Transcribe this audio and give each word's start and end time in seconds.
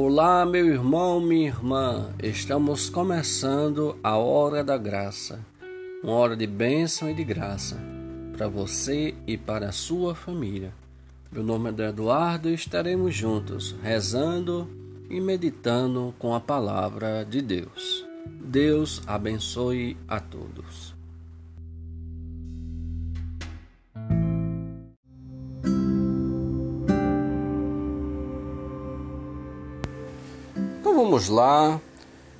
Olá, 0.00 0.46
meu 0.46 0.64
irmão, 0.64 1.20
minha 1.20 1.48
irmã. 1.48 2.14
Estamos 2.22 2.88
começando 2.88 3.98
a 4.00 4.16
hora 4.16 4.62
da 4.62 4.78
graça. 4.78 5.44
Uma 6.04 6.12
hora 6.12 6.36
de 6.36 6.46
bênção 6.46 7.10
e 7.10 7.14
de 7.14 7.24
graça 7.24 7.76
para 8.32 8.46
você 8.46 9.16
e 9.26 9.36
para 9.36 9.70
a 9.70 9.72
sua 9.72 10.14
família. 10.14 10.72
Meu 11.32 11.42
nome 11.42 11.72
é 11.76 11.88
Eduardo 11.88 12.48
e 12.48 12.54
estaremos 12.54 13.12
juntos 13.12 13.74
rezando 13.82 14.70
e 15.10 15.20
meditando 15.20 16.14
com 16.16 16.32
a 16.32 16.38
palavra 16.38 17.24
de 17.24 17.42
Deus. 17.42 18.06
Deus 18.40 19.02
abençoe 19.04 19.96
a 20.06 20.20
todos. 20.20 20.97
Vamos 31.18 31.28
lá. 31.28 31.80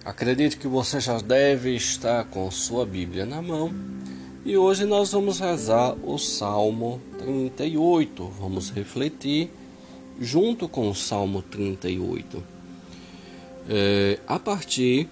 Acredito 0.04 0.56
que 0.56 0.68
você 0.68 1.00
já 1.00 1.18
deve 1.18 1.74
estar 1.74 2.24
com 2.26 2.48
sua 2.48 2.86
Bíblia 2.86 3.26
na 3.26 3.42
mão. 3.42 3.74
E 4.44 4.56
hoje 4.56 4.84
nós 4.84 5.10
vamos 5.10 5.40
rezar 5.40 5.96
o 6.04 6.16
Salmo 6.16 7.00
38. 7.18 8.24
Vamos 8.40 8.70
refletir 8.70 9.50
junto 10.20 10.68
com 10.68 10.88
o 10.88 10.94
Salmo 10.94 11.42
38 11.42 12.40
é, 13.68 14.20
a 14.28 14.38
partir 14.38 15.08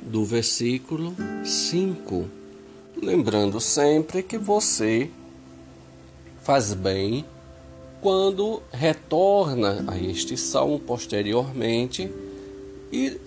do 0.00 0.24
versículo 0.24 1.14
5. 1.44 2.30
Lembrando 3.02 3.60
sempre 3.60 4.22
que 4.22 4.38
você 4.38 5.10
faz 6.42 6.72
bem 6.72 7.26
quando 8.00 8.62
retorna 8.72 9.84
a 9.86 9.98
este 9.98 10.34
salmo 10.38 10.78
posteriormente 10.78 12.10
e 12.92 13.18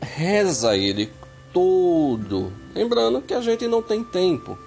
reza 0.00 0.76
ele 0.76 1.10
todo. 1.52 2.52
Lembrando 2.74 3.20
que 3.20 3.34
a 3.34 3.40
gente 3.40 3.66
não 3.66 3.82
tem 3.82 4.02
tempo 4.02 4.58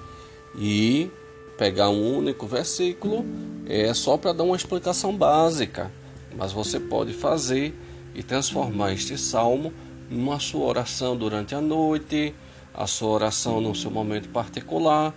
e 0.58 1.10
pegar 1.58 1.90
um 1.90 2.18
único 2.18 2.46
versículo 2.46 3.26
é 3.66 3.94
só 3.94 4.18
para 4.18 4.34
dar 4.34 4.44
uma 4.44 4.56
explicação 4.56 5.16
básica, 5.16 5.92
mas 6.38 6.52
você 6.52 6.80
pode 6.80 7.14
fazer 7.14 7.74
e 8.14 8.22
transformar 8.22 8.94
este 8.94 9.18
salmo 9.18 9.74
numa 10.10 10.40
sua 10.40 10.66
oração 10.66 11.18
durante 11.18 11.56
a 11.56 11.62
noite, 11.62 12.34
a 12.74 12.86
sua 12.86 13.10
oração 13.10 13.60
no 13.60 13.74
seu 13.74 13.90
momento 13.90 14.30
particular. 14.30 15.14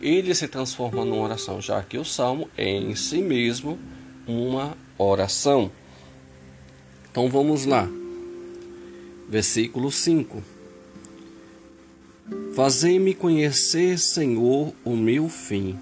Ele 0.00 0.34
se 0.34 0.48
transforma 0.48 1.04
numa 1.04 1.22
oração, 1.22 1.60
já 1.60 1.82
que 1.82 1.98
o 1.98 2.04
salmo 2.04 2.48
é 2.56 2.66
em 2.66 2.94
si 2.94 3.20
mesmo 3.20 3.78
uma 4.26 4.74
oração. 4.96 5.70
Então 7.10 7.28
vamos 7.28 7.66
lá. 7.66 7.99
Versículo 9.30 9.90
5. 9.90 10.42
Fazei-me 12.54 13.14
conhecer, 13.14 13.98
Senhor, 13.98 14.74
o 14.84 14.96
meu 14.96 15.28
fim 15.28 15.78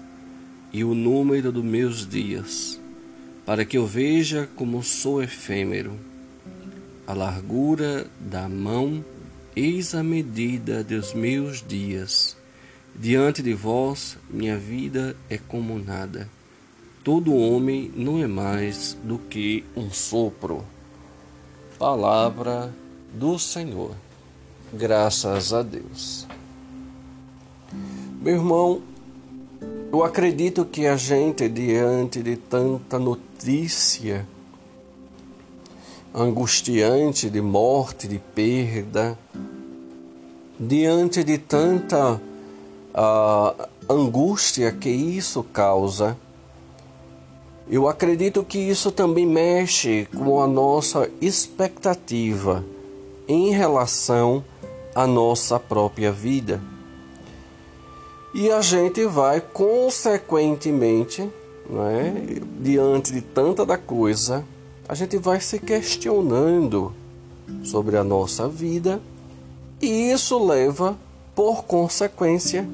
e 0.71 0.83
o 0.83 0.93
número 0.93 1.51
dos 1.51 1.63
meus 1.63 2.07
dias, 2.07 2.79
para 3.45 3.65
que 3.65 3.77
eu 3.77 3.85
veja 3.85 4.47
como 4.55 4.83
sou 4.83 5.21
efêmero 5.21 5.97
a 7.09 7.13
largura 7.15 8.05
da 8.19 8.47
mão, 8.47 9.03
eis 9.55 9.95
a 9.95 10.03
medida 10.03 10.83
dos 10.83 11.11
meus 11.11 11.59
dias. 11.67 12.37
Diante 12.95 13.41
de 13.41 13.51
vós, 13.55 14.15
minha 14.29 14.55
vida 14.55 15.15
é 15.27 15.35
como 15.35 15.79
nada. 15.79 16.29
Todo 17.03 17.33
homem 17.33 17.91
não 17.95 18.21
é 18.21 18.27
mais 18.27 18.95
do 19.03 19.17
que 19.17 19.63
um 19.75 19.89
sopro. 19.89 20.63
Palavra 21.79 22.71
do 23.13 23.39
Senhor. 23.39 23.91
Graças 24.71 25.51
a 25.51 25.63
Deus. 25.63 26.27
Meu 28.21 28.35
irmão, 28.35 28.81
eu 29.91 30.03
acredito 30.03 30.65
que 30.65 30.85
a 30.85 30.95
gente, 30.95 31.49
diante 31.49 32.21
de 32.21 32.35
tanta 32.35 32.99
notícia, 32.99 34.27
angustiante 36.13 37.29
de 37.29 37.41
morte, 37.41 38.07
de 38.07 38.19
perda, 38.19 39.17
diante 40.59 41.23
de 41.23 41.37
tanta 41.37 42.15
uh, 42.15 43.67
angústia 43.89 44.71
que 44.71 44.89
isso 44.89 45.43
causa, 45.43 46.15
eu 47.69 47.87
acredito 47.87 48.43
que 48.43 48.57
isso 48.57 48.91
também 48.91 49.25
mexe 49.25 50.07
com 50.15 50.41
a 50.41 50.47
nossa 50.47 51.09
expectativa 51.21 52.63
em 53.29 53.51
relação 53.51 54.43
à 54.95 55.05
nossa 55.05 55.59
própria 55.59 56.11
vida. 56.11 56.59
E 58.33 58.49
a 58.49 58.59
gente 58.59 59.05
vai 59.05 59.39
consequentemente, 59.39 61.29
né, 61.69 62.41
diante 62.59 63.13
de 63.13 63.21
tanta 63.21 63.63
da 63.63 63.77
coisa, 63.77 64.43
a 64.87 64.95
gente 64.95 65.15
vai 65.17 65.39
se 65.39 65.59
questionando 65.59 66.91
sobre 67.63 67.97
a 67.97 68.03
nossa 68.03 68.47
vida 68.47 68.99
e 69.79 70.11
isso 70.11 70.43
leva, 70.43 70.97
por 71.35 71.63
consequência, 71.63 72.67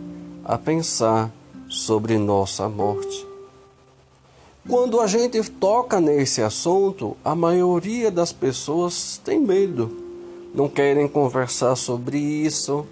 a 0.43 0.57
pensar 0.57 1.31
sobre 1.69 2.17
nossa 2.17 2.69
morte. 2.69 3.27
Quando 4.67 4.99
a 4.99 5.07
gente 5.07 5.41
toca 5.43 5.99
nesse 5.99 6.41
assunto, 6.41 7.15
a 7.23 7.35
maioria 7.35 8.09
das 8.09 8.31
pessoas 8.31 9.21
tem 9.23 9.39
medo, 9.39 10.04
não 10.55 10.69
querem 10.69 11.05
conversar 11.05 11.75
sobre 11.75 12.17
isso, 12.17 12.85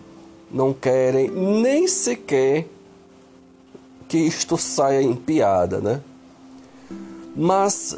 não 0.51 0.73
querem 0.73 1.31
nem 1.31 1.87
sequer 1.87 2.67
que 4.09 4.17
isto 4.17 4.57
saia 4.57 5.01
em 5.01 5.15
piada, 5.15 5.79
né? 5.79 6.01
Mas 7.33 7.97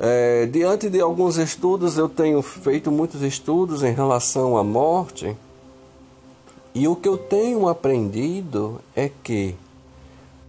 é, 0.00 0.46
diante 0.46 0.88
de 0.88 0.98
alguns 0.98 1.36
estudos, 1.36 1.98
eu 1.98 2.08
tenho 2.08 2.40
feito 2.40 2.90
muitos 2.90 3.20
estudos 3.20 3.82
em 3.82 3.92
relação 3.92 4.56
à 4.56 4.64
morte, 4.64 5.36
e 6.74 6.88
o 6.88 6.96
que 6.96 7.08
eu 7.08 7.18
tenho 7.18 7.68
aprendido 7.68 8.80
é 8.94 9.10
que 9.22 9.54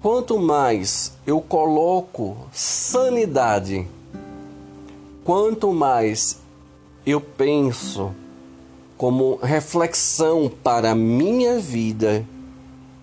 quanto 0.02 0.40
mais 0.40 1.12
eu 1.26 1.42
coloco 1.42 2.38
sanidade, 2.54 3.86
quanto 5.26 5.74
mais 5.74 6.40
eu 7.06 7.20
penso 7.20 8.14
como 8.98 9.36
reflexão 9.36 10.52
para 10.64 10.92
a 10.92 10.96
minha 10.96 11.60
vida, 11.60 12.26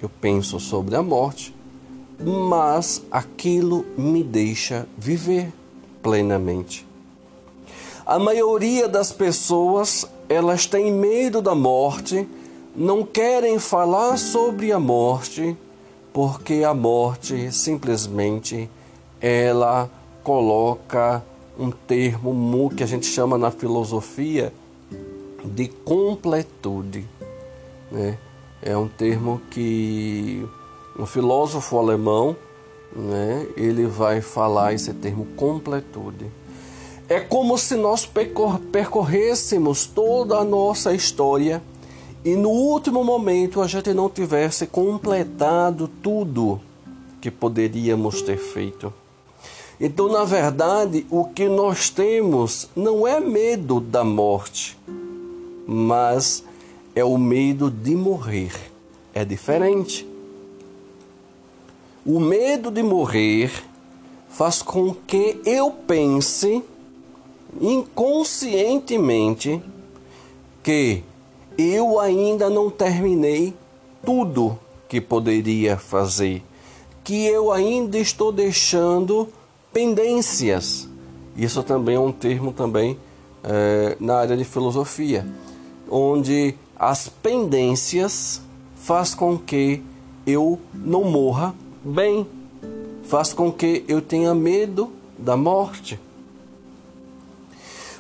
eu 0.02 0.08
penso 0.20 0.58
sobre 0.58 0.96
a 0.96 1.02
morte, 1.02 1.54
mas 2.18 3.02
aquilo 3.10 3.86
me 3.96 4.22
deixa 4.24 4.88
viver 4.98 5.52
plenamente. 6.02 6.84
A 8.04 8.18
maioria 8.18 8.88
das 8.88 9.12
pessoas, 9.12 10.06
elas 10.28 10.66
têm 10.66 10.92
medo 10.92 11.40
da 11.40 11.54
morte, 11.54 12.26
não 12.74 13.04
querem 13.04 13.58
falar 13.58 14.18
sobre 14.18 14.72
a 14.72 14.80
morte, 14.80 15.56
porque 16.12 16.64
a 16.64 16.74
morte 16.74 17.52
simplesmente 17.52 18.68
ela 19.20 19.88
coloca 20.24 21.24
um 21.58 21.70
termo 21.70 22.68
que 22.76 22.82
a 22.82 22.86
gente 22.86 23.06
chama 23.06 23.38
na 23.38 23.50
filosofia 23.50 24.52
de 25.44 25.68
completude. 25.68 27.04
Né? 27.90 28.18
É 28.62 28.76
um 28.76 28.88
termo 28.88 29.40
que 29.50 30.46
um 30.98 31.06
filósofo 31.06 31.78
alemão 31.78 32.36
né, 32.94 33.46
ele 33.56 33.86
vai 33.86 34.20
falar 34.20 34.72
esse 34.72 34.92
termo 34.94 35.26
completude. 35.36 36.26
É 37.08 37.20
como 37.20 37.58
se 37.58 37.76
nós 37.76 38.08
percorrêssemos 38.72 39.86
toda 39.86 40.38
a 40.38 40.44
nossa 40.44 40.94
história 40.94 41.62
e 42.24 42.34
no 42.34 42.48
último 42.48 43.04
momento 43.04 43.60
a 43.60 43.66
gente 43.66 43.92
não 43.92 44.08
tivesse 44.08 44.66
completado 44.66 45.86
tudo 46.02 46.58
que 47.20 47.30
poderíamos 47.30 48.22
ter 48.22 48.38
feito. 48.38 48.92
Então, 49.78 50.08
na 50.08 50.24
verdade, 50.24 51.06
o 51.10 51.24
que 51.24 51.48
nós 51.48 51.90
temos 51.90 52.68
não 52.74 53.06
é 53.06 53.20
medo 53.20 53.80
da 53.80 54.04
morte, 54.04 54.78
mas 55.66 56.44
é 56.94 57.04
o 57.04 57.18
medo 57.18 57.70
de 57.70 57.94
morrer. 57.94 58.52
É 59.12 59.24
diferente. 59.24 60.06
O 62.04 62.20
medo 62.20 62.70
de 62.70 62.82
morrer 62.82 63.50
faz 64.28 64.62
com 64.62 64.94
que 64.94 65.40
eu 65.46 65.70
pense 65.70 66.62
inconscientemente 67.60 69.62
que 70.62 71.02
eu 71.56 72.00
ainda 72.00 72.50
não 72.50 72.68
terminei 72.68 73.54
tudo 74.04 74.58
que 74.88 75.00
poderia 75.00 75.76
fazer, 75.76 76.42
que 77.02 77.26
eu 77.26 77.52
ainda 77.52 77.98
estou 77.98 78.32
deixando 78.32 79.28
pendências. 79.72 80.88
Isso 81.36 81.62
também 81.62 81.96
é 81.96 82.00
um 82.00 82.12
termo 82.12 82.52
também 82.52 82.98
é, 83.42 83.96
na 84.00 84.16
área 84.16 84.36
de 84.36 84.44
filosofia, 84.44 85.26
onde 85.90 86.54
as 86.76 87.08
pendências 87.08 88.40
faz 88.76 89.14
com 89.14 89.38
que 89.38 89.82
eu 90.26 90.58
não 90.72 91.04
morra 91.04 91.54
bem, 91.84 92.26
faz 93.04 93.32
com 93.32 93.52
que 93.52 93.84
eu 93.88 94.00
tenha 94.00 94.34
medo 94.34 94.90
da 95.18 95.36
morte. 95.36 95.98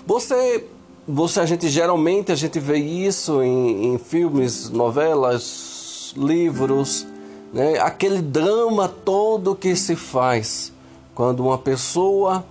Você, 0.06 0.66
você 1.06 1.40
a 1.40 1.46
gente 1.46 1.68
geralmente 1.68 2.32
a 2.32 2.34
gente 2.34 2.58
vê 2.58 2.76
isso 2.76 3.42
em, 3.42 3.94
em 3.94 3.98
filmes, 3.98 4.68
novelas, 4.70 6.12
livros, 6.16 7.06
né? 7.52 7.78
Aquele 7.78 8.20
drama 8.20 8.88
todo 8.88 9.54
que 9.54 9.74
se 9.76 9.96
faz 9.96 10.72
quando 11.14 11.40
uma 11.40 11.56
pessoa 11.56 12.44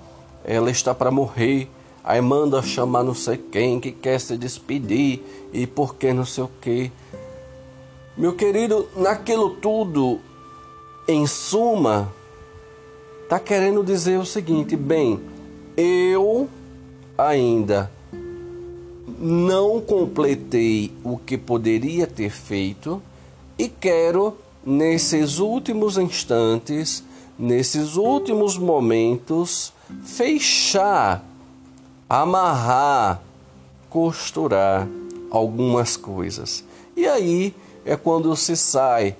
ela 0.43 0.71
está 0.71 0.93
para 0.93 1.11
morrer, 1.11 1.69
aí 2.03 2.19
manda 2.21 2.61
chamar 2.61 3.03
não 3.03 3.13
sei 3.13 3.37
quem 3.37 3.79
que 3.79 3.91
quer 3.91 4.19
se 4.19 4.37
despedir 4.37 5.21
e 5.53 5.65
por 5.65 5.95
que 5.95 6.11
não 6.11 6.25
sei 6.25 6.43
o 6.43 6.51
que. 6.61 6.91
Meu 8.17 8.33
querido, 8.33 8.87
naquilo 8.95 9.51
tudo, 9.51 10.19
em 11.07 11.25
suma, 11.25 12.13
tá 13.27 13.39
querendo 13.39 13.83
dizer 13.83 14.19
o 14.19 14.25
seguinte, 14.25 14.75
bem, 14.75 15.19
eu 15.75 16.47
ainda 17.17 17.89
não 19.19 19.79
completei 19.81 20.91
o 21.03 21.17
que 21.17 21.37
poderia 21.37 22.05
ter 22.05 22.29
feito 22.29 23.01
e 23.57 23.69
quero, 23.69 24.37
nesses 24.65 25.39
últimos 25.39 25.97
instantes, 25.97 27.03
nesses 27.37 27.95
últimos 27.95 28.57
momentos, 28.57 29.73
fechar, 30.03 31.23
amarrar, 32.09 33.21
costurar 33.89 34.87
algumas 35.31 35.97
coisas. 35.97 36.63
E 36.95 37.07
aí 37.07 37.55
é 37.85 37.95
quando 37.95 38.35
se 38.35 38.55
sai 38.55 39.15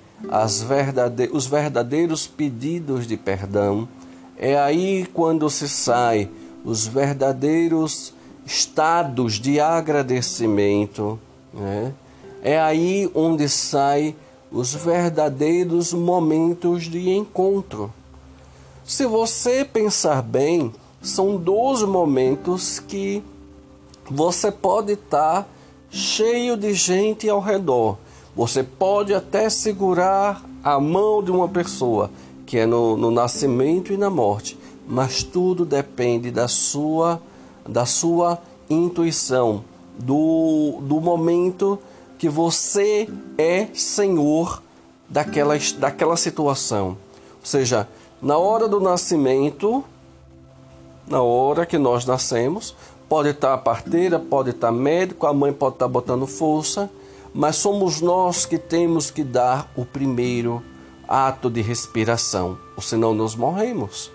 verdade 0.65 1.29
os 1.33 1.45
verdadeiros 1.45 2.27
pedidos 2.27 3.05
de 3.07 3.17
perdão, 3.17 3.87
é 4.37 4.57
aí 4.57 5.07
quando 5.13 5.49
se 5.49 5.67
sai 5.67 6.29
os 6.63 6.87
verdadeiros 6.87 8.13
estados 8.45 9.33
de 9.33 9.59
agradecimento, 9.59 11.19
né? 11.53 11.93
é 12.41 12.59
aí 12.59 13.09
onde 13.13 13.47
sai 13.47 14.15
os 14.51 14.73
verdadeiros 14.73 15.93
momentos 15.93 16.83
de 16.83 17.09
encontro. 17.09 17.91
Se 18.85 19.05
você 19.05 19.65
pensar 19.65 20.21
bem, 20.21 20.73
são 21.03 21.37
12 21.37 21.85
momentos 21.85 22.79
que 22.79 23.23
você 24.09 24.51
pode 24.51 24.93
estar 24.93 25.47
cheio 25.91 26.57
de 26.57 26.73
gente 26.73 27.29
ao 27.29 27.39
redor. 27.39 27.97
Você 28.35 28.63
pode 28.63 29.13
até 29.13 29.47
segurar 29.49 30.43
a 30.63 30.79
mão 30.79 31.21
de 31.21 31.29
uma 31.29 31.47
pessoa, 31.47 32.09
que 32.47 32.57
é 32.57 32.65
no, 32.65 32.97
no 32.97 33.11
nascimento 33.11 33.93
e 33.93 33.97
na 33.97 34.09
morte 34.09 34.57
mas 34.87 35.23
tudo 35.23 35.65
depende 35.65 36.31
da 36.31 36.47
sua 36.47 37.21
da 37.67 37.85
sua 37.85 38.39
intuição, 38.69 39.63
do, 39.97 40.79
do 40.81 40.99
momento 40.99 41.79
que 42.17 42.27
você 42.27 43.07
é 43.37 43.67
senhor 43.73 44.61
daquela, 45.07 45.55
daquela 45.77 46.17
situação. 46.17 46.97
Ou 47.39 47.45
seja, 47.45 47.87
na 48.21 48.37
hora 48.37 48.67
do 48.67 48.81
nascimento, 48.81 49.81
na 51.13 51.21
hora 51.21 51.65
que 51.65 51.77
nós 51.77 52.05
nascemos, 52.05 52.75
pode 53.07 53.29
estar 53.29 53.53
a 53.53 53.57
parteira, 53.57 54.19
pode 54.19 54.49
estar 54.49 54.71
médico, 54.71 55.25
a 55.25 55.33
mãe 55.33 55.53
pode 55.53 55.75
estar 55.75 55.87
botando 55.87 56.27
força, 56.27 56.89
mas 57.33 57.55
somos 57.55 58.01
nós 58.01 58.45
que 58.45 58.57
temos 58.57 59.09
que 59.09 59.23
dar 59.23 59.71
o 59.75 59.85
primeiro 59.85 60.61
ato 61.07 61.49
de 61.49 61.61
respiração, 61.61 62.57
ou 62.75 62.81
senão 62.81 63.13
nós 63.13 63.35
morremos 63.35 64.11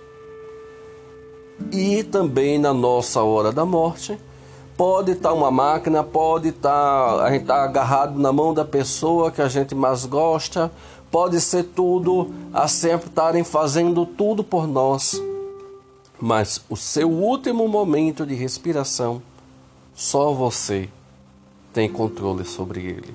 e 1.72 2.02
também 2.04 2.58
na 2.58 2.72
nossa 2.72 3.22
hora 3.22 3.52
da 3.52 3.64
morte. 3.64 4.18
Pode 4.76 5.12
estar 5.12 5.32
uma 5.32 5.50
máquina, 5.50 6.04
pode 6.04 6.50
estar 6.50 7.20
a 7.20 7.32
gente 7.32 7.46
tá 7.46 7.64
agarrado 7.64 8.18
na 8.18 8.32
mão 8.32 8.54
da 8.54 8.64
pessoa 8.64 9.30
que 9.30 9.42
a 9.42 9.48
gente 9.48 9.74
mais 9.74 10.06
gosta, 10.06 10.70
pode 11.10 11.40
ser 11.40 11.64
tudo, 11.64 12.32
a 12.52 12.68
sempre 12.68 13.08
estarem 13.08 13.42
fazendo 13.42 14.06
tudo 14.06 14.44
por 14.44 14.68
nós. 14.68 15.20
Mas 16.20 16.61
o 16.69 16.76
seu 16.76 17.09
último 17.09 17.69
momento 17.69 18.26
de 18.26 18.35
respiração, 18.35 19.23
só 19.94 20.32
você 20.32 20.88
tem 21.73 21.88
controle 21.88 22.44
sobre 22.44 22.81
ele. 22.81 23.15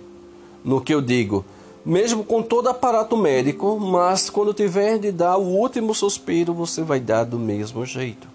No 0.64 0.80
que 0.80 0.94
eu 0.94 1.02
digo, 1.02 1.44
mesmo 1.86 2.24
com 2.24 2.42
todo 2.42 2.70
aparato 2.70 3.18
médico, 3.18 3.78
mas 3.78 4.30
quando 4.30 4.54
tiver 4.54 4.98
de 5.00 5.12
dar 5.12 5.38
o 5.38 5.46
último 5.46 5.94
suspiro, 5.94 6.54
você 6.54 6.82
vai 6.82 7.00
dar 7.00 7.26
do 7.26 7.38
mesmo 7.38 7.86
jeito. 7.86 8.28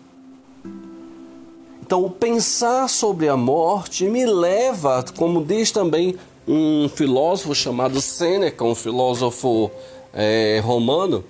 Então, 1.81 2.11
pensar 2.11 2.87
sobre 2.89 3.31
a 3.31 3.37
morte 3.37 4.05
me 4.05 4.27
leva, 4.27 5.03
como 5.17 5.43
diz 5.43 5.73
também 5.73 6.17
um 6.47 6.87
filósofo 6.87 7.55
chamado 7.55 8.03
Sêneca, 8.03 8.63
um 8.63 8.75
filósofo 8.75 9.71
é, 10.13 10.61
romano, 10.63 11.25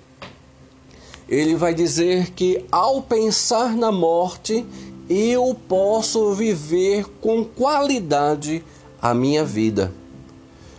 ele 1.29 1.55
vai 1.55 1.75
dizer 1.75 2.31
que 2.31 2.65
ao 2.71 3.03
pensar 3.03 3.75
na 3.75 3.91
morte, 3.91 4.65
eu 5.07 5.55
posso 5.67 6.33
viver 6.33 7.05
com 7.21 7.45
qualidade 7.45 8.63
a 8.99 9.13
minha 9.13 9.45
vida. 9.45 9.93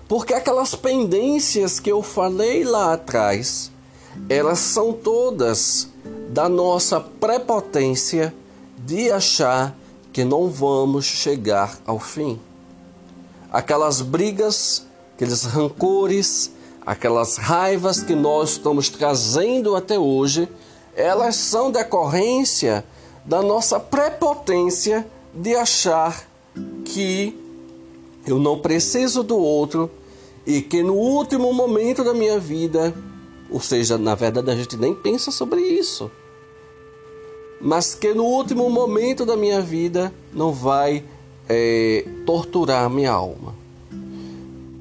Porque 0.09 0.35
aquelas 0.35 0.75
pendências 0.75 1.79
que 1.79 1.91
eu 1.91 2.03
falei 2.03 2.65
lá 2.65 2.95
atrás, 2.95 3.71
elas 4.29 4.59
são 4.59 4.93
todas 4.93 5.89
da 6.31 6.49
nossa 6.49 7.01
prepotência 7.01 8.35
de 8.85 9.09
achar 9.09 9.77
que 10.13 10.25
não 10.25 10.51
vamos 10.51 11.05
chegar 11.05 11.79
ao 11.87 12.01
fim. 12.01 12.41
Aquelas 13.53 14.01
brigas, 14.03 14.85
aqueles 15.15 15.45
rancores, 15.45 16.51
aquelas 16.85 17.37
raivas 17.37 18.03
que 18.03 18.15
nós 18.15 18.53
estamos 18.53 18.89
trazendo 18.89 19.77
até 19.77 19.99
hoje, 19.99 20.49
elas 20.95 21.37
são 21.37 21.71
decorrência 21.71 22.85
da 23.25 23.43
nossa 23.43 23.79
prepotência 23.79 25.07
de 25.35 25.55
achar 25.55 26.27
que 26.85 27.39
eu 28.27 28.39
não 28.39 28.59
preciso 28.59 29.23
do 29.23 29.39
outro 29.39 29.91
e 30.47 30.61
que 30.61 30.83
no 30.83 30.95
último 30.95 31.53
momento 31.53 32.03
da 32.03 32.13
minha 32.13 32.39
vida, 32.39 32.95
ou 33.51 33.61
seja, 33.61 33.97
na 33.97 34.15
verdade 34.15 34.51
a 34.51 34.57
gente 34.57 34.77
nem 34.77 34.95
pensa 34.95 35.31
sobre 35.31 35.61
isso 35.61 36.11
mas 37.61 37.95
que 37.95 38.15
no 38.15 38.25
último 38.25 38.71
momento 38.71 39.27
da 39.27 39.37
minha 39.37 39.61
vida 39.61 40.13
não 40.33 40.51
vai 40.51 41.05
é, 41.49 42.07
torturar 42.25 42.89
minha 42.89 43.13
alma. 43.13 43.55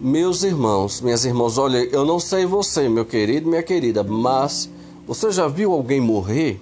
Meus 0.02 0.44
irmãos, 0.44 1.02
minhas 1.02 1.26
irmãs, 1.26 1.58
olha, 1.58 1.80
eu 1.92 2.06
não 2.06 2.22
sei 2.22 2.46
você, 2.46 2.88
meu 2.88 3.04
querido, 3.04 3.50
minha 3.50 3.62
querida, 3.62 4.02
mas 4.02 4.70
você 5.06 5.30
já 5.30 5.46
viu 5.50 5.74
alguém 5.74 6.00
morrer? 6.00 6.62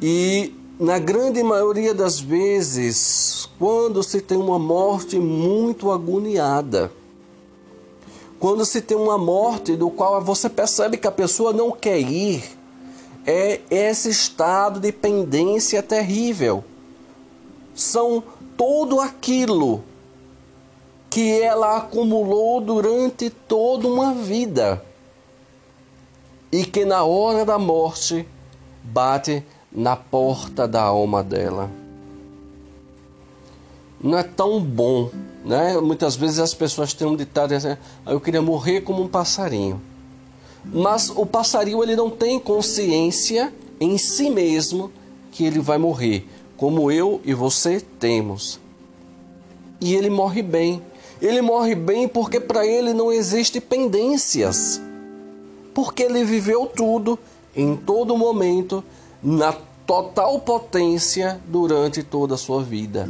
E 0.00 0.54
na 0.78 1.00
grande 1.00 1.42
maioria 1.42 1.92
das 1.92 2.20
vezes, 2.20 3.48
quando 3.58 4.00
se 4.04 4.20
tem 4.20 4.38
uma 4.38 4.60
morte 4.60 5.18
muito 5.18 5.90
agoniada, 5.90 6.92
quando 8.38 8.64
se 8.64 8.80
tem 8.80 8.96
uma 8.96 9.18
morte 9.18 9.74
do 9.74 9.90
qual 9.90 10.22
você 10.22 10.48
percebe 10.48 10.96
que 10.96 11.08
a 11.08 11.12
pessoa 11.12 11.52
não 11.52 11.72
quer 11.72 11.98
ir, 11.98 12.44
é 13.26 13.60
esse 13.68 14.08
estado 14.08 14.78
de 14.78 14.92
pendência 14.92 15.82
terrível. 15.82 16.62
São 17.74 18.22
tudo 18.56 19.00
aquilo 19.00 19.82
que 21.08 21.40
ela 21.40 21.78
acumulou 21.78 22.60
durante 22.60 23.30
toda 23.30 23.88
uma 23.88 24.12
vida 24.14 24.82
e 26.50 26.64
que 26.64 26.84
na 26.84 27.04
hora 27.04 27.44
da 27.44 27.58
morte 27.58 28.26
bate 28.82 29.42
na 29.70 29.96
porta 29.96 30.66
da 30.66 30.82
alma 30.82 31.22
dela. 31.22 31.70
Não 34.00 34.18
é 34.18 34.22
tão 34.22 34.60
bom, 34.60 35.10
né? 35.44 35.78
Muitas 35.80 36.16
vezes 36.16 36.38
as 36.38 36.54
pessoas 36.54 36.92
têm 36.92 37.06
um 37.06 37.16
ditado 37.16 37.52
assim: 37.52 37.76
ah, 38.04 38.12
eu 38.12 38.20
queria 38.20 38.42
morrer 38.42 38.82
como 38.82 39.02
um 39.02 39.08
passarinho. 39.08 39.80
Mas 40.64 41.10
o 41.10 41.24
passarinho 41.24 41.82
ele 41.82 41.96
não 41.96 42.10
tem 42.10 42.38
consciência 42.38 43.52
em 43.80 43.96
si 43.98 44.30
mesmo 44.30 44.90
que 45.30 45.44
ele 45.44 45.60
vai 45.60 45.78
morrer, 45.78 46.26
como 46.56 46.90
eu 46.90 47.20
e 47.24 47.34
você 47.34 47.80
temos. 47.80 48.58
E 49.80 49.94
ele 49.94 50.10
morre 50.10 50.42
bem. 50.42 50.82
Ele 51.20 51.40
morre 51.40 51.74
bem 51.74 52.06
porque 52.06 52.38
para 52.38 52.66
ele 52.66 52.92
não 52.92 53.12
existe 53.12 53.60
pendências. 53.60 54.80
Porque 55.74 56.02
ele 56.02 56.24
viveu 56.24 56.66
tudo, 56.66 57.18
em 57.54 57.76
todo 57.76 58.16
momento, 58.16 58.82
na 59.22 59.52
total 59.86 60.40
potência 60.40 61.40
durante 61.46 62.02
toda 62.02 62.34
a 62.34 62.38
sua 62.38 62.62
vida. 62.62 63.08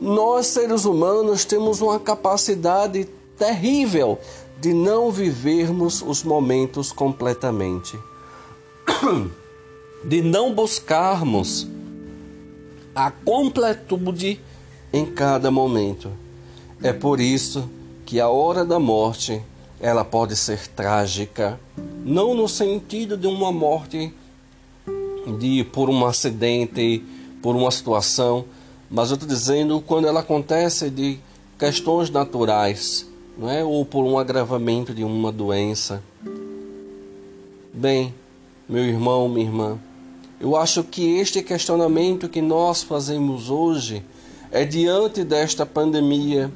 Nós, 0.00 0.46
seres 0.46 0.84
humanos, 0.84 1.44
temos 1.44 1.80
uma 1.80 1.98
capacidade 1.98 3.08
terrível 3.38 4.18
de 4.60 4.72
não 4.72 5.10
vivermos 5.10 6.02
os 6.02 6.22
momentos 6.22 6.90
completamente, 6.90 7.98
de 10.04 10.22
não 10.22 10.54
buscarmos 10.54 11.66
a 12.94 13.10
completude 13.10 14.40
em 14.92 15.04
cada 15.06 15.50
momento. 15.50 16.10
É 16.82 16.92
por 16.92 17.20
isso 17.20 17.68
que 18.04 18.20
a 18.20 18.28
hora 18.28 18.64
da 18.64 18.78
morte 18.78 19.42
ela 19.80 20.04
pode 20.04 20.36
ser 20.36 20.68
trágica, 20.68 21.58
não 22.04 22.34
no 22.34 22.48
sentido 22.48 23.16
de 23.16 23.26
uma 23.26 23.50
morte 23.50 24.12
de 25.38 25.64
por 25.64 25.90
um 25.90 26.06
acidente, 26.06 27.02
por 27.42 27.56
uma 27.56 27.70
situação, 27.70 28.44
mas 28.90 29.10
eu 29.10 29.14
estou 29.14 29.28
dizendo 29.28 29.80
quando 29.80 30.06
ela 30.06 30.20
acontece 30.20 30.88
de 30.90 31.18
questões 31.58 32.10
naturais, 32.10 33.06
não 33.36 33.50
é? 33.50 33.64
ou 33.64 33.84
por 33.84 34.04
um 34.04 34.18
agravamento 34.18 34.94
de 34.94 35.02
uma 35.02 35.32
doença. 35.32 36.02
Bem, 37.72 38.14
meu 38.68 38.84
irmão, 38.84 39.28
minha 39.28 39.46
irmã, 39.46 39.78
eu 40.40 40.54
acho 40.54 40.84
que 40.84 41.18
este 41.18 41.42
questionamento 41.42 42.28
que 42.28 42.42
nós 42.42 42.82
fazemos 42.82 43.50
hoje 43.50 44.02
é 44.50 44.64
diante 44.64 45.24
desta 45.24 45.66
pandemia, 45.66 46.50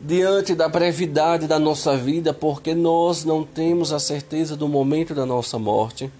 diante 0.00 0.54
da 0.54 0.68
brevidade 0.68 1.46
da 1.46 1.58
nossa 1.58 1.96
vida, 1.96 2.32
porque 2.32 2.74
nós 2.74 3.24
não 3.24 3.44
temos 3.44 3.92
a 3.92 3.98
certeza 3.98 4.56
do 4.56 4.68
momento 4.68 5.14
da 5.14 5.24
nossa 5.24 5.58
morte. 5.58 6.10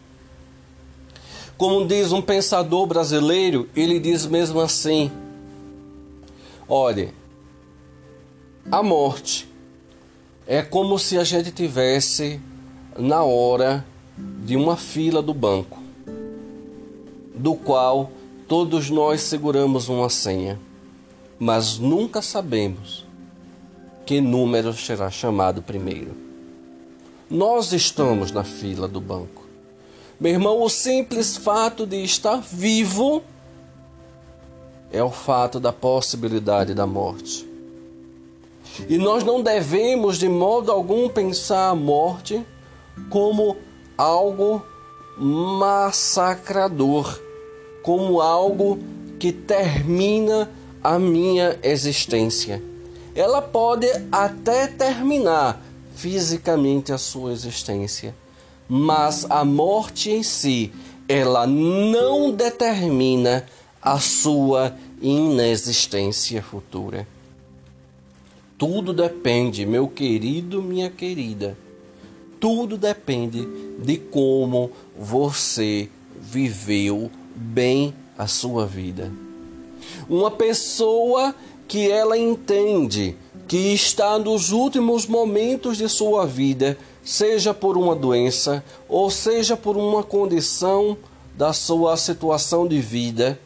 Como 1.56 1.86
diz 1.86 2.12
um 2.12 2.20
pensador 2.20 2.86
brasileiro, 2.86 3.68
ele 3.74 3.98
diz 3.98 4.26
mesmo 4.26 4.60
assim: 4.60 5.10
olha, 6.68 7.12
a 8.70 8.82
morte 8.82 9.48
é 10.46 10.62
como 10.62 10.98
se 10.98 11.18
a 11.18 11.24
gente 11.24 11.50
tivesse 11.50 12.40
na 12.98 13.22
hora 13.22 13.84
de 14.44 14.56
uma 14.56 14.76
fila 14.76 15.22
do 15.22 15.34
banco, 15.34 15.78
do 17.34 17.54
qual 17.54 18.10
todos 18.48 18.90
nós 18.90 19.22
seguramos 19.22 19.88
uma 19.88 20.08
senha, 20.08 20.58
mas 21.38 21.78
nunca 21.78 22.22
sabemos 22.22 23.05
que 24.06 24.20
número 24.20 24.72
será 24.72 25.10
chamado 25.10 25.60
primeiro. 25.60 26.14
Nós 27.28 27.72
estamos 27.72 28.30
na 28.30 28.44
fila 28.44 28.86
do 28.86 29.00
banco. 29.00 29.44
Meu 30.20 30.32
irmão, 30.32 30.62
o 30.62 30.68
simples 30.68 31.36
fato 31.36 31.84
de 31.84 32.04
estar 32.04 32.40
vivo 32.40 33.20
é 34.92 35.02
o 35.02 35.10
fato 35.10 35.58
da 35.58 35.72
possibilidade 35.72 36.72
da 36.72 36.86
morte. 36.86 37.44
E 38.88 38.96
nós 38.96 39.24
não 39.24 39.42
devemos 39.42 40.18
de 40.18 40.28
modo 40.28 40.70
algum 40.70 41.08
pensar 41.08 41.70
a 41.70 41.74
morte 41.74 42.46
como 43.10 43.56
algo 43.98 44.64
massacrador, 45.18 47.20
como 47.82 48.20
algo 48.20 48.78
que 49.18 49.32
termina 49.32 50.48
a 50.82 50.96
minha 50.96 51.58
existência. 51.62 52.62
Ela 53.16 53.40
pode 53.40 53.88
até 54.12 54.66
terminar 54.66 55.58
fisicamente 55.94 56.92
a 56.92 56.98
sua 56.98 57.32
existência, 57.32 58.14
mas 58.68 59.24
a 59.30 59.42
morte 59.42 60.10
em 60.10 60.22
si, 60.22 60.70
ela 61.08 61.46
não 61.46 62.30
determina 62.30 63.46
a 63.80 63.98
sua 63.98 64.76
inexistência 65.00 66.42
futura. 66.42 67.08
Tudo 68.58 68.92
depende, 68.92 69.64
meu 69.64 69.88
querido, 69.88 70.62
minha 70.62 70.90
querida, 70.90 71.56
tudo 72.38 72.76
depende 72.76 73.46
de 73.78 73.96
como 73.96 74.70
você 74.98 75.88
viveu 76.20 77.10
bem 77.34 77.94
a 78.18 78.26
sua 78.26 78.66
vida. 78.66 79.10
Uma 80.08 80.30
pessoa 80.30 81.34
que 81.68 81.90
ela 81.90 82.16
entende 82.16 83.16
que 83.48 83.72
está 83.72 84.18
nos 84.18 84.52
últimos 84.52 85.06
momentos 85.06 85.78
de 85.78 85.88
sua 85.88 86.26
vida, 86.26 86.76
seja 87.04 87.54
por 87.54 87.76
uma 87.76 87.94
doença 87.94 88.64
ou 88.88 89.10
seja 89.10 89.56
por 89.56 89.76
uma 89.76 90.02
condição 90.02 90.96
da 91.36 91.52
sua 91.52 91.96
situação 91.96 92.66
de 92.66 92.80
vida, 92.80 93.38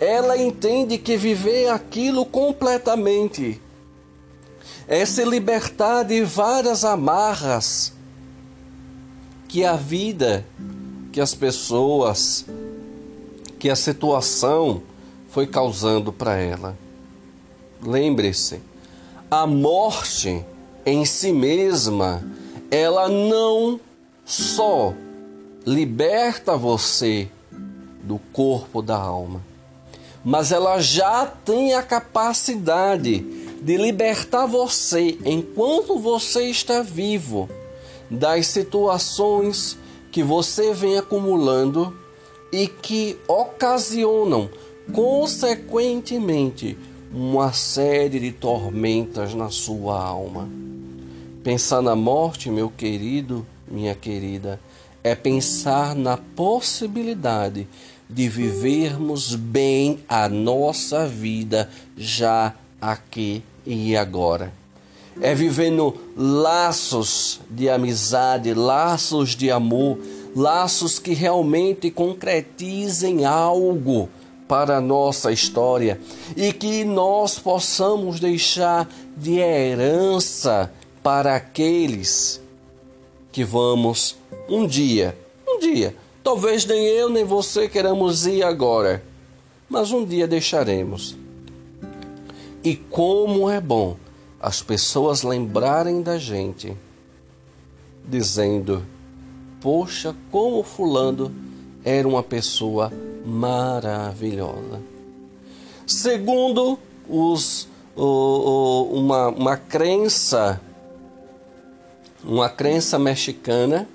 ela 0.00 0.38
entende 0.38 0.96
que 0.96 1.16
viver 1.16 1.68
aquilo 1.68 2.24
completamente 2.24 3.60
é 4.86 5.04
se 5.04 5.24
libertar 5.24 6.04
de 6.04 6.22
várias 6.22 6.84
amarras 6.84 7.92
que 9.48 9.64
a 9.64 9.76
vida, 9.76 10.44
que 11.12 11.20
as 11.20 11.34
pessoas, 11.34 12.44
que 13.58 13.70
a 13.70 13.76
situação 13.76 14.82
foi 15.30 15.46
causando 15.46 16.12
para 16.12 16.36
ela. 16.36 16.83
Lembre-se, 17.86 18.62
a 19.30 19.46
morte 19.46 20.42
em 20.86 21.04
si 21.04 21.32
mesma, 21.32 22.24
ela 22.70 23.08
não 23.08 23.78
só 24.24 24.94
liberta 25.66 26.56
você 26.56 27.28
do 28.02 28.18
corpo 28.32 28.80
da 28.80 28.96
alma, 28.96 29.42
mas 30.24 30.50
ela 30.50 30.80
já 30.80 31.26
tem 31.26 31.74
a 31.74 31.82
capacidade 31.82 33.20
de 33.60 33.76
libertar 33.76 34.46
você 34.46 35.18
enquanto 35.24 35.98
você 35.98 36.44
está 36.44 36.80
vivo 36.80 37.48
das 38.10 38.46
situações 38.46 39.76
que 40.10 40.22
você 40.22 40.72
vem 40.72 40.96
acumulando 40.96 41.94
e 42.50 42.66
que 42.66 43.18
ocasionam 43.28 44.48
consequentemente 44.92 46.78
uma 47.14 47.52
série 47.52 48.18
de 48.18 48.32
tormentas 48.32 49.34
na 49.34 49.48
sua 49.48 50.02
alma. 50.02 50.48
Pensar 51.44 51.80
na 51.80 51.94
morte, 51.94 52.50
meu 52.50 52.68
querido, 52.68 53.46
minha 53.68 53.94
querida, 53.94 54.58
é 55.02 55.14
pensar 55.14 55.94
na 55.94 56.16
possibilidade 56.16 57.68
de 58.10 58.28
vivermos 58.28 59.36
bem 59.36 60.00
a 60.08 60.28
nossa 60.28 61.06
vida 61.06 61.70
já 61.96 62.52
aqui 62.80 63.44
e 63.64 63.96
agora. 63.96 64.52
É 65.20 65.32
vivendo 65.36 65.94
laços 66.16 67.40
de 67.48 67.70
amizade, 67.70 68.52
laços 68.52 69.36
de 69.36 69.52
amor, 69.52 69.98
laços 70.34 70.98
que 70.98 71.14
realmente 71.14 71.92
concretizem 71.92 73.24
algo 73.24 74.08
para 74.48 74.76
a 74.76 74.80
nossa 74.80 75.32
história 75.32 76.00
e 76.36 76.52
que 76.52 76.84
nós 76.84 77.38
possamos 77.38 78.20
deixar 78.20 78.88
de 79.16 79.38
herança 79.38 80.72
para 81.02 81.36
aqueles 81.36 82.40
que 83.32 83.44
vamos 83.44 84.16
um 84.48 84.66
dia, 84.66 85.16
um 85.46 85.58
dia, 85.58 85.94
talvez 86.22 86.64
nem 86.64 86.84
eu 86.84 87.08
nem 87.08 87.24
você 87.24 87.68
queramos 87.68 88.26
ir 88.26 88.42
agora, 88.42 89.02
mas 89.68 89.90
um 89.90 90.04
dia 90.04 90.26
deixaremos. 90.26 91.16
E 92.62 92.76
como 92.76 93.50
é 93.50 93.60
bom 93.60 93.96
as 94.40 94.62
pessoas 94.62 95.22
lembrarem 95.22 96.02
da 96.02 96.18
gente, 96.18 96.76
dizendo: 98.06 98.84
Poxa, 99.60 100.14
como 100.30 100.62
Fulano 100.62 101.34
era 101.84 102.06
uma 102.06 102.22
pessoa 102.22 102.92
maravilhosa. 103.24 104.82
Segundo 105.86 106.78
os, 107.08 107.68
o, 107.96 108.02
o, 108.04 108.98
uma, 108.98 109.28
uma 109.28 109.56
crença, 109.56 110.60
uma 112.22 112.48
crença 112.48 112.98
mexicana, 112.98 113.88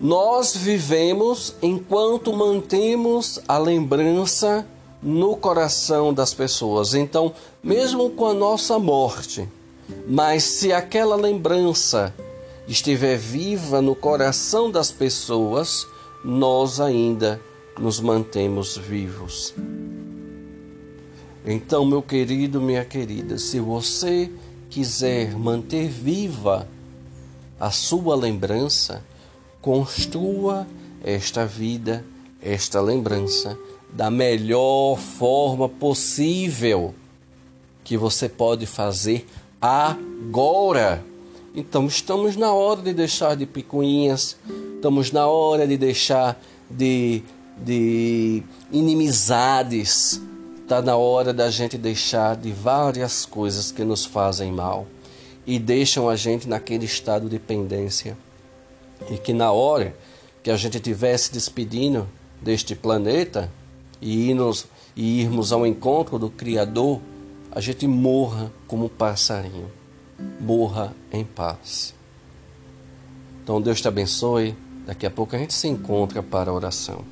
nós 0.00 0.56
vivemos 0.56 1.54
enquanto 1.60 2.32
mantemos 2.32 3.38
a 3.46 3.58
lembrança 3.58 4.66
no 5.02 5.36
coração 5.36 6.12
das 6.12 6.32
pessoas. 6.32 6.94
Então, 6.94 7.32
mesmo 7.62 8.10
com 8.10 8.26
a 8.26 8.34
nossa 8.34 8.78
morte, 8.78 9.48
mas 10.06 10.44
se 10.44 10.72
aquela 10.72 11.16
lembrança 11.16 12.14
estiver 12.66 13.16
viva 13.16 13.82
no 13.82 13.94
coração 13.94 14.70
das 14.70 14.90
pessoas, 14.90 15.86
nós 16.24 16.80
ainda 16.80 17.40
nos 17.78 18.00
mantemos 18.00 18.76
vivos. 18.76 19.54
Então, 21.44 21.84
meu 21.84 22.02
querido, 22.02 22.60
minha 22.60 22.84
querida, 22.84 23.38
se 23.38 23.58
você 23.58 24.30
quiser 24.68 25.34
manter 25.34 25.88
viva 25.88 26.68
a 27.58 27.70
sua 27.70 28.14
lembrança, 28.14 29.04
construa 29.60 30.66
esta 31.02 31.46
vida 31.46 32.04
esta 32.42 32.80
lembrança 32.80 33.58
da 33.92 34.10
melhor 34.10 34.96
forma 34.96 35.68
possível 35.68 36.94
que 37.82 37.96
você 37.96 38.28
pode 38.28 38.66
fazer 38.66 39.26
agora. 39.60 41.04
Então 41.54 41.86
estamos 41.86 42.36
na 42.36 42.52
hora 42.52 42.80
de 42.80 42.92
deixar 42.92 43.34
de 43.34 43.44
picuinhas, 43.44 44.36
estamos 44.76 45.10
na 45.10 45.26
hora 45.26 45.66
de 45.66 45.76
deixar 45.76 46.40
de, 46.70 47.22
de 47.58 48.42
inimizades, 48.70 50.20
está 50.62 50.80
na 50.80 50.96
hora 50.96 51.32
da 51.32 51.50
gente 51.50 51.76
deixar 51.76 52.36
de 52.36 52.52
várias 52.52 53.26
coisas 53.26 53.72
que 53.72 53.82
nos 53.82 54.04
fazem 54.04 54.52
mal 54.52 54.86
e 55.44 55.58
deixam 55.58 56.08
a 56.08 56.14
gente 56.14 56.48
naquele 56.48 56.84
estado 56.84 57.28
de 57.28 57.40
pendência. 57.40 58.16
E 59.10 59.18
que 59.18 59.32
na 59.32 59.50
hora 59.50 59.96
que 60.44 60.50
a 60.52 60.56
gente 60.56 60.78
tivesse 60.78 61.32
despedindo 61.32 62.08
deste 62.40 62.76
planeta 62.76 63.50
e 64.00 64.30
irmos, 64.30 64.66
e 64.94 65.20
irmos 65.20 65.52
ao 65.52 65.66
encontro 65.66 66.16
do 66.16 66.30
Criador, 66.30 67.00
a 67.50 67.60
gente 67.60 67.88
morra 67.88 68.52
como 68.68 68.84
um 68.84 68.88
passarinho, 68.88 69.68
morra 70.40 70.94
em 71.12 71.24
paz. 71.24 71.94
Então 73.42 73.60
Deus 73.60 73.80
te 73.80 73.88
abençoe. 73.88 74.56
Daqui 74.86 75.06
a 75.06 75.10
pouco 75.10 75.36
a 75.36 75.38
gente 75.38 75.54
se 75.54 75.68
encontra 75.68 76.22
para 76.22 76.50
a 76.50 76.54
oração. 76.54 77.04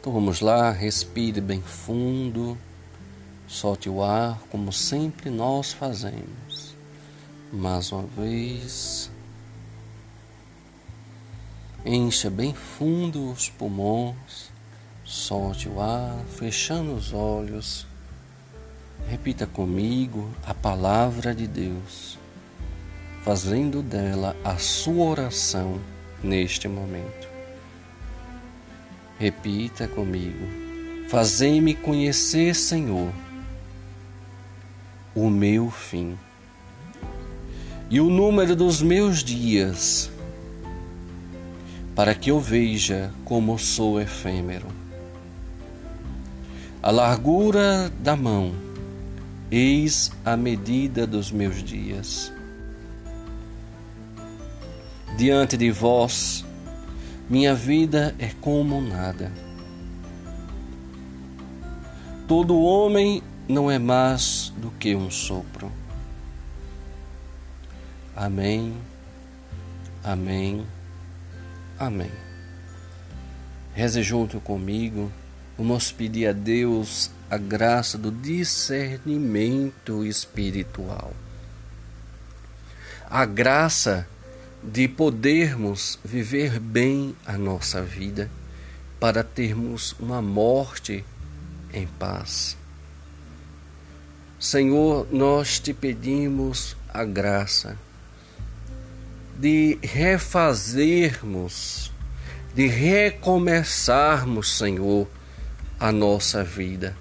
Então 0.00 0.12
vamos 0.12 0.40
lá, 0.40 0.70
respire 0.70 1.40
bem 1.40 1.60
fundo, 1.60 2.56
solte 3.46 3.88
o 3.88 4.02
ar 4.02 4.40
como 4.50 4.72
sempre 4.72 5.30
nós 5.30 5.72
fazemos. 5.72 6.74
Mais 7.52 7.92
uma 7.92 8.02
vez, 8.02 9.10
encha 11.84 12.28
bem 12.28 12.54
fundo 12.54 13.30
os 13.30 13.48
pulmões, 13.48 14.50
solte 15.04 15.68
o 15.68 15.80
ar, 15.80 16.18
fechando 16.36 16.94
os 16.94 17.12
olhos. 17.12 17.86
Repita 19.08 19.46
comigo 19.46 20.30
a 20.44 20.54
palavra 20.54 21.34
de 21.34 21.46
Deus, 21.46 22.18
fazendo 23.22 23.82
dela 23.82 24.36
a 24.44 24.56
sua 24.56 25.04
oração 25.04 25.80
neste 26.22 26.68
momento. 26.68 27.28
Repita 29.18 29.88
comigo: 29.88 30.46
Fazei-me 31.08 31.74
conhecer, 31.74 32.54
Senhor, 32.54 33.12
o 35.14 35.28
meu 35.28 35.70
fim 35.70 36.16
e 37.90 38.00
o 38.00 38.08
número 38.08 38.54
dos 38.54 38.80
meus 38.80 39.24
dias, 39.24 40.08
para 41.94 42.14
que 42.14 42.30
eu 42.30 42.40
veja 42.40 43.12
como 43.24 43.58
sou 43.58 44.00
efêmero. 44.00 44.68
A 46.82 46.90
largura 46.90 47.90
da 48.00 48.16
mão, 48.16 48.54
eis 49.50 50.10
a 50.24 50.36
medida 50.36 51.06
dos 51.06 51.30
meus 51.30 51.62
dias. 51.62 52.32
Diante 55.16 55.56
de 55.56 55.70
vós, 55.70 56.44
minha 57.28 57.54
vida 57.54 58.14
é 58.18 58.30
como 58.40 58.80
nada. 58.80 59.30
Todo 62.26 62.58
homem 62.58 63.22
não 63.48 63.70
é 63.70 63.78
mais 63.78 64.52
do 64.56 64.70
que 64.70 64.94
um 64.94 65.10
sopro. 65.10 65.70
Amém, 68.16 68.74
amém, 70.02 70.64
amém. 71.80 72.12
Reze 73.72 74.02
junto 74.02 74.38
comigo, 74.38 75.10
vamos 75.56 75.90
pedir 75.90 76.26
a 76.26 76.32
Deus 76.32 77.10
a 77.30 77.38
graça 77.38 77.96
do 77.96 78.10
discernimento 78.10 80.04
espiritual. 80.04 81.14
A 83.08 83.24
graça 83.24 84.06
de 84.62 84.86
podermos 84.86 85.98
viver 86.04 86.60
bem 86.60 87.16
a 87.24 87.38
nossa 87.38 87.80
vida, 87.80 88.30
para 89.00 89.24
termos 89.24 89.96
uma 89.98 90.20
morte 90.20 91.02
em 91.72 91.86
paz. 91.86 92.58
Senhor, 94.38 95.08
nós 95.10 95.58
te 95.58 95.72
pedimos 95.72 96.76
a 96.92 97.02
graça 97.04 97.78
de 99.40 99.78
refazermos, 99.82 101.90
de 102.54 102.66
recomeçarmos, 102.66 104.58
Senhor, 104.58 105.08
a 105.78 105.90
nossa 105.90 106.44
vida, 106.44 106.94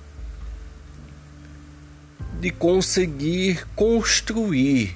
de 2.39 2.49
conseguir 2.49 3.67
construir 3.75 4.95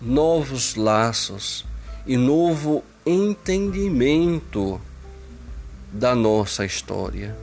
novos 0.00 0.74
laços 0.74 1.66
e 2.06 2.16
novo 2.16 2.82
entendimento 3.04 4.80
da 5.92 6.14
nossa 6.14 6.64
história. 6.64 7.36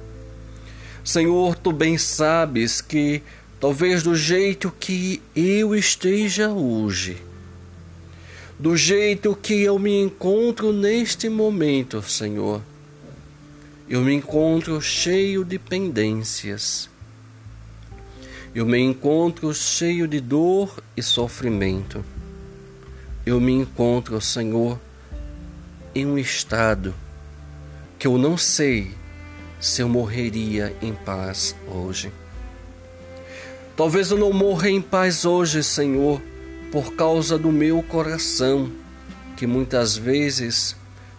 Senhor, 1.03 1.55
tu 1.55 1.71
bem 1.71 1.95
sabes 1.95 2.81
que 2.81 3.21
talvez 3.60 4.01
do 4.01 4.15
jeito 4.15 4.73
que 4.79 5.21
eu 5.36 5.75
esteja 5.75 6.49
hoje, 6.49 7.21
do 8.62 8.78
jeito 8.78 9.36
que 9.36 9.62
eu 9.62 9.78
me 9.78 10.02
encontro 10.02 10.71
neste 10.71 11.28
momento, 11.28 12.02
Senhor, 12.02 12.62
eu 13.89 14.00
me 14.02 14.13
encontro 14.13 14.82
cheio 14.82 15.43
de 15.43 15.60
pendências. 15.60 16.89
Eu 18.56 18.65
me 18.65 18.80
encontro 18.80 19.54
cheio 19.54 20.08
de 20.08 20.21
dor 20.21 20.82
e 20.95 21.02
sofrimento 21.04 22.04
eu 23.26 23.39
me 23.39 23.52
encontro, 23.52 24.19
Senhor, 24.19 24.80
em 25.93 26.06
um 26.06 26.17
estado 26.17 26.93
que 28.00 28.08
eu 28.08 28.17
não 28.17 28.36
sei 28.36 28.91
se 29.60 29.82
eu 29.82 29.88
morreria 29.88 30.76
em 30.82 30.93
paz 30.93 31.56
hoje. 31.67 32.12
Talvez 33.78 34.10
eu 34.10 34.17
não 34.17 34.34
morra 34.34 34.69
em 34.69 34.82
paz 34.82 35.24
hoje, 35.24 35.63
Senhor, 35.63 36.19
por 36.71 36.93
causa 36.93 37.38
do 37.38 37.51
meu 37.51 37.84
coração, 37.84 38.71
que 39.36 39.45
muitas 39.45 39.97
vezes 39.97 40.75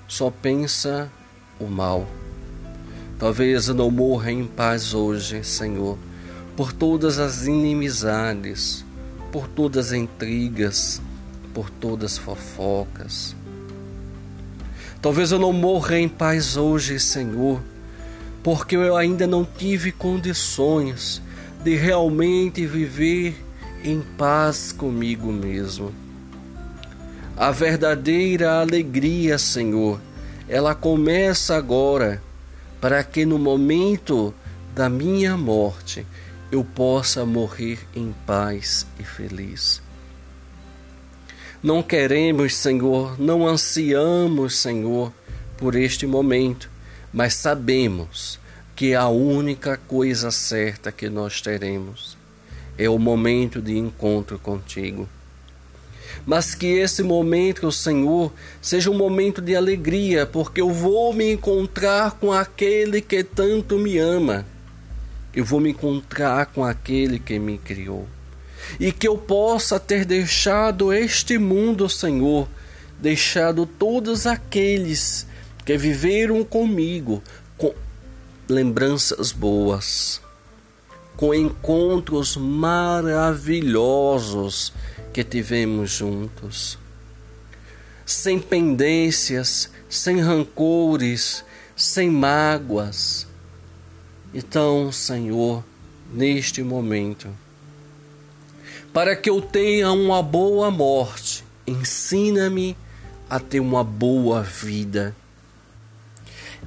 só 0.08 0.30
pensa 0.30 1.10
o 1.60 1.66
mal. 1.66 2.06
Talvez 3.18 3.68
eu 3.68 3.74
não 3.74 3.90
morra 3.90 4.32
em 4.32 4.46
paz 4.46 4.94
hoje, 4.94 5.44
Senhor, 5.44 5.98
por 6.56 6.72
todas 6.72 7.18
as 7.18 7.46
inimizades, 7.46 8.82
por 9.30 9.46
todas 9.46 9.88
as 9.88 9.92
intrigas, 9.92 11.02
por 11.52 11.68
todas 11.68 12.12
as 12.12 12.18
fofocas. 12.18 13.36
Talvez 15.02 15.32
eu 15.32 15.38
não 15.38 15.52
morra 15.52 15.98
em 15.98 16.08
paz 16.08 16.56
hoje, 16.56 16.98
Senhor, 16.98 17.60
porque 18.42 18.74
eu 18.74 18.96
ainda 18.96 19.26
não 19.26 19.44
tive 19.44 19.92
condições 19.92 21.20
de 21.62 21.76
realmente 21.76 22.66
viver 22.66 23.36
em 23.84 24.00
paz 24.00 24.72
comigo 24.72 25.32
mesmo. 25.32 25.92
A 27.36 27.50
verdadeira 27.50 28.60
alegria, 28.60 29.38
Senhor, 29.38 30.00
ela 30.48 30.74
começa 30.74 31.56
agora, 31.56 32.22
para 32.80 33.02
que 33.02 33.24
no 33.24 33.38
momento 33.38 34.34
da 34.74 34.88
minha 34.88 35.36
morte 35.36 36.06
eu 36.50 36.64
possa 36.64 37.24
morrer 37.24 37.78
em 37.94 38.14
paz 38.26 38.86
e 38.98 39.04
feliz. 39.04 39.82
Não 41.62 41.82
queremos, 41.82 42.54
Senhor, 42.56 43.18
não 43.20 43.46
ansiamos, 43.46 44.56
Senhor, 44.56 45.12
por 45.56 45.74
este 45.74 46.06
momento, 46.06 46.68
mas 47.12 47.34
sabemos 47.34 48.38
que 48.74 48.94
a 48.94 49.08
única 49.08 49.76
coisa 49.76 50.30
certa 50.30 50.90
que 50.90 51.08
nós 51.08 51.40
teremos 51.40 52.21
é 52.78 52.88
o 52.88 52.98
momento 52.98 53.60
de 53.60 53.76
encontro 53.76 54.38
contigo. 54.38 55.08
Mas 56.26 56.54
que 56.54 56.66
esse 56.66 57.02
momento, 57.02 57.70
Senhor, 57.72 58.32
seja 58.60 58.90
um 58.90 58.96
momento 58.96 59.40
de 59.40 59.56
alegria, 59.56 60.26
porque 60.26 60.60
eu 60.60 60.70
vou 60.70 61.12
me 61.12 61.32
encontrar 61.32 62.12
com 62.12 62.32
aquele 62.32 63.00
que 63.00 63.24
tanto 63.24 63.78
me 63.78 63.98
ama. 63.98 64.46
Eu 65.34 65.44
vou 65.44 65.60
me 65.60 65.70
encontrar 65.70 66.46
com 66.46 66.64
aquele 66.64 67.18
que 67.18 67.38
me 67.38 67.58
criou 67.58 68.06
e 68.78 68.92
que 68.92 69.06
eu 69.06 69.18
possa 69.18 69.78
ter 69.78 70.04
deixado 70.04 70.92
este 70.92 71.38
mundo, 71.38 71.88
Senhor, 71.88 72.48
deixado 73.00 73.66
todos 73.66 74.26
aqueles 74.26 75.26
que 75.64 75.76
viveram 75.76 76.44
comigo 76.44 77.22
com 77.56 77.74
lembranças 78.48 79.32
boas, 79.32 80.20
com 81.16 81.34
encontros 81.34 82.36
maravilhosos 82.36 84.72
que 85.12 85.22
tivemos 85.22 85.90
juntos. 85.90 86.78
Sem 88.04 88.38
pendências, 88.38 89.70
sem 89.88 90.20
rancores, 90.20 91.44
sem 91.76 92.10
mágoas. 92.10 93.26
Então, 94.34 94.90
Senhor, 94.90 95.62
neste 96.12 96.62
momento, 96.62 97.28
para 98.92 99.16
que 99.16 99.30
eu 99.30 99.40
tenha 99.40 99.90
uma 99.92 100.22
boa 100.22 100.70
morte, 100.70 101.44
ensina-me 101.66 102.76
a 103.28 103.40
ter 103.40 103.60
uma 103.60 103.82
boa 103.82 104.42
vida. 104.42 105.16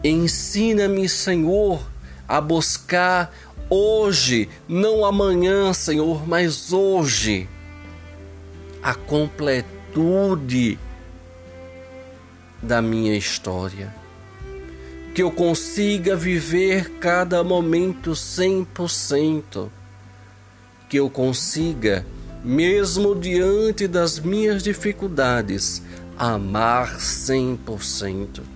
Ensina-me, 0.04 1.08
Senhor, 1.08 1.82
a 2.28 2.42
buscar 2.42 3.34
hoje, 3.70 4.50
não 4.68 5.06
amanhã, 5.06 5.74
Senhor, 5.74 6.28
mas 6.28 6.72
hoje, 6.74 7.50
a 8.82 8.94
completude 8.94 10.78
da 12.62 12.82
minha 12.82 13.16
história. 13.16 13.94
Que 15.14 15.24
eu 15.24 15.32
consiga 15.32 16.16
viver 16.16 16.90
cada 17.00 17.44
momento 17.44 18.12
100%. 18.12 19.70
Que 20.90 20.98
eu 20.98 21.10
consiga, 21.10 22.06
mesmo 22.44 23.16
diante 23.16 23.88
das 23.88 24.20
minhas 24.20 24.62
dificuldades, 24.62 25.82
amar 26.18 26.98
100%. 26.98 28.55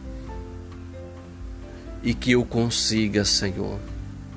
E 2.02 2.14
que 2.14 2.32
eu 2.32 2.46
consiga, 2.46 3.26
Senhor, 3.26 3.80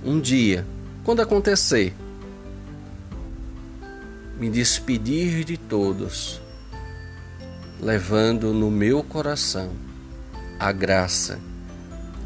um 0.04 0.20
dia, 0.20 0.66
quando 1.04 1.20
acontecer, 1.20 1.94
me 4.38 4.50
despedir 4.50 5.44
de 5.44 5.56
todos, 5.56 6.40
levando 7.80 8.52
no 8.52 8.70
meu 8.70 9.02
coração 9.04 9.70
a 10.58 10.72
graça 10.72 11.38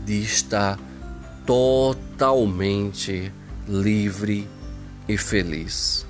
de 0.05 0.23
estar 0.23 0.79
totalmente 1.45 3.31
livre 3.69 4.49
e 5.09 5.19
feliz. 5.19 6.07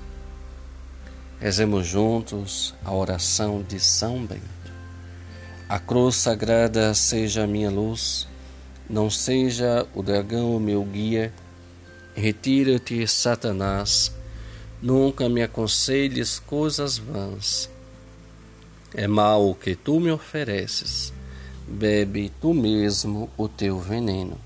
Rezemos 1.39 1.85
juntos 1.85 2.73
a 2.83 2.93
oração 2.93 3.63
de 3.67 3.79
São 3.79 4.25
Bento. 4.25 4.41
A 5.69 5.79
cruz 5.79 6.15
sagrada 6.15 6.93
seja 6.93 7.43
a 7.43 7.47
minha 7.47 7.69
luz, 7.69 8.27
não 8.89 9.09
seja 9.09 9.85
o 9.93 10.01
dragão 10.01 10.55
o 10.55 10.59
meu 10.59 10.83
guia. 10.83 11.33
Retira-te, 12.15 13.07
Satanás 13.07 14.11
Nunca 14.81 15.27
me 15.27 15.41
aconselhes 15.41 16.37
coisas 16.37 16.99
vãs. 16.99 17.67
É 18.93 19.07
mal 19.07 19.49
o 19.49 19.55
que 19.55 19.75
tu 19.75 19.99
me 19.99 20.11
ofereces. 20.11 21.11
Bebe 21.67 22.31
tu 22.39 22.53
mesmo 22.53 23.27
o 23.35 23.47
teu 23.47 23.79
veneno. 23.79 24.37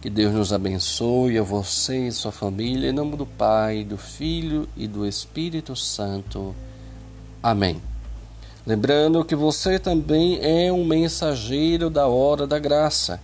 Que 0.00 0.08
Deus 0.08 0.32
nos 0.32 0.52
abençoe 0.52 1.36
a 1.36 1.42
você 1.42 2.06
e 2.06 2.12
sua 2.12 2.30
família, 2.30 2.90
em 2.90 2.92
nome 2.92 3.16
do 3.16 3.26
Pai, 3.26 3.82
do 3.82 3.98
Filho 3.98 4.68
e 4.76 4.86
do 4.86 5.04
Espírito 5.04 5.74
Santo. 5.74 6.54
Amém. 7.42 7.82
Lembrando 8.64 9.24
que 9.24 9.34
você 9.34 9.80
também 9.80 10.38
é 10.40 10.72
um 10.72 10.84
mensageiro 10.84 11.90
da 11.90 12.06
hora 12.06 12.46
da 12.46 12.58
graça. 12.60 13.20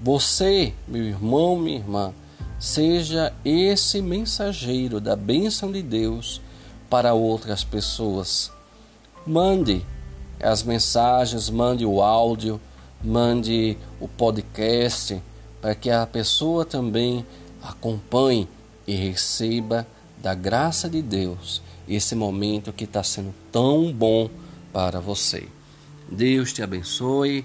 Você, 0.00 0.72
meu 0.86 1.02
irmão, 1.02 1.56
minha 1.56 1.78
irmã, 1.78 2.12
Seja 2.58 3.34
esse 3.44 4.00
mensageiro 4.00 4.98
da 4.98 5.14
bênção 5.14 5.70
de 5.70 5.82
Deus 5.82 6.40
para 6.88 7.12
outras 7.12 7.62
pessoas. 7.62 8.50
Mande 9.26 9.84
as 10.40 10.62
mensagens, 10.62 11.50
mande 11.50 11.84
o 11.84 12.00
áudio, 12.00 12.58
mande 13.04 13.76
o 14.00 14.08
podcast, 14.08 15.22
para 15.60 15.74
que 15.74 15.90
a 15.90 16.06
pessoa 16.06 16.64
também 16.64 17.26
acompanhe 17.62 18.48
e 18.86 18.94
receba 18.94 19.86
da 20.22 20.34
graça 20.34 20.88
de 20.88 21.02
Deus 21.02 21.60
esse 21.86 22.14
momento 22.14 22.72
que 22.72 22.84
está 22.84 23.02
sendo 23.02 23.34
tão 23.52 23.92
bom 23.92 24.30
para 24.72 24.98
você. 24.98 25.46
Deus 26.10 26.54
te 26.54 26.62
abençoe 26.62 27.44